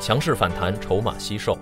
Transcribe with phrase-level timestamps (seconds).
[0.00, 1.56] 强势反弹，筹码稀售，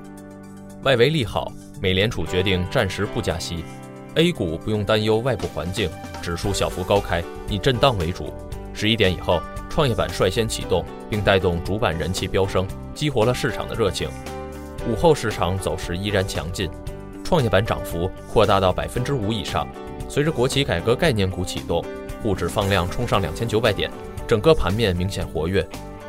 [0.85, 1.53] 外围利好，
[1.83, 3.65] 美联储决定暂时不加息
[4.15, 5.91] ，A 股不用担忧外部环境，
[6.23, 8.33] 指数小幅高开，以震荡为主。
[8.73, 14.09] 十一点以后，创业板率先启动，并带动主板人气飙升，激活了市场的热情。
[14.89, 16.71] 午后市场走势依然强劲，
[17.25, 19.67] 创业板涨幅扩大到百分之五以上。
[20.09, 21.85] 随着国企改革概念股启动，
[22.23, 23.91] 沪指放量冲上两千九百点，
[24.29, 25.67] 整个盘面明显活跃。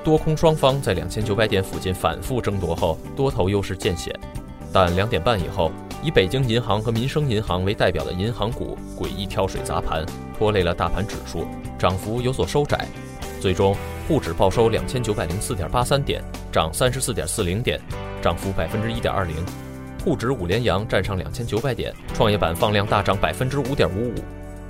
[0.10, 4.12] 多空双方在两千九百点附近反复争夺后，多头优势渐显。
[4.74, 10.04] 但两点半以后，以北京银行和民生银行为代表的银行股诡异跳水砸盘，
[10.36, 11.46] 拖累了大盘指数，
[11.78, 12.88] 涨幅有所收窄。
[13.40, 13.76] 最终，
[14.08, 17.80] 沪指报收两千九百零四点八三点，涨三十四点四零点，
[18.20, 19.36] 涨幅百分之一点二零。
[20.04, 24.16] 沪指五连阳，站上两千九百点，创业板放量大涨百分之五点五五。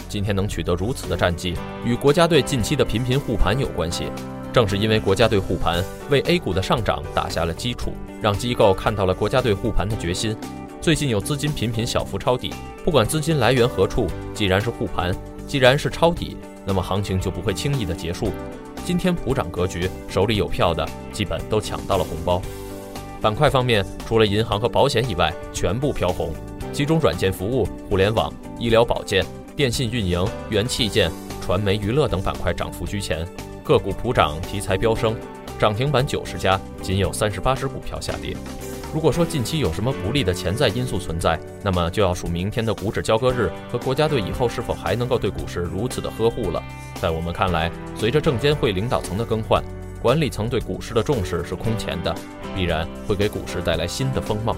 [0.09, 1.55] 今天能取得如此的战绩，
[1.85, 4.11] 与国家队近期的频频护盘有关系。
[4.51, 10.35] 正是因为国家队护盘，为 A 股的上涨打下了基础，让机构看到了国家队护盘的决心。
[10.81, 12.51] 最近有资金频频小幅抄底，
[12.83, 18.31] 不管资金来源何处，既然是护盘，既然是抄底，那么行情就不会轻易的结束。
[18.83, 22.41] 今天普涨格局，手里有票的基本都抢到了红包。
[23.21, 26.33] 板块方面，除了银行和保险以外，全部飘红，
[26.73, 29.23] 其中软件服务、互联网、医疗保健、
[29.55, 33.27] 电信运营、元器件、传媒娱乐等板块涨幅居前。
[33.69, 35.15] 个股普涨，题材飙升，
[35.59, 38.35] 涨停板九十家，仅有三十八只股票下跌。
[38.91, 46.63] 如果说近期有什么不利的潜在因素存在，那么就要数明天的股指交割日和国家队以后是否还能够对股市如此的呵护了。
[46.99, 49.63] 在我们看来，随着证监会领导层的更换，
[50.01, 52.11] 管理层对股市的重视是空前的，
[52.55, 54.55] 必然会给股市带来新的风貌。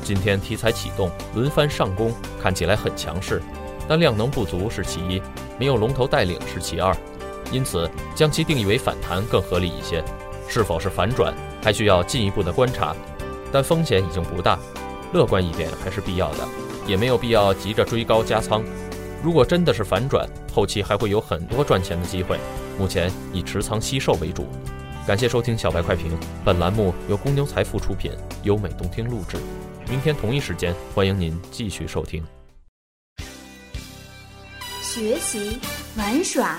[0.00, 3.42] 今天题材启动，轮番上攻，看起来很强势，
[3.88, 5.20] 但量能不足是其一，
[5.58, 6.96] 没有龙头带领是其二。
[7.52, 10.04] 因此，将其定义为反弹更合理一些。
[10.48, 12.94] 是否是反转，还需要进一步的观察。
[13.52, 14.58] 但风险已经不大，
[15.12, 16.46] 乐观一点还是必要的，
[16.86, 18.62] 也没有必要急着追高加仓。
[19.22, 22.38] 如果真的是反转，后期还会有很多赚钱的机会。
[22.78, 24.46] 目前以持仓吸售为主。
[25.06, 28.10] 感谢收听小白快评，本栏目由公牛财富出品，
[28.42, 29.36] 优美动听录制。
[29.88, 32.24] 明天同一时间，欢迎您继续收听。
[34.82, 35.58] 学习
[35.96, 36.58] 玩耍。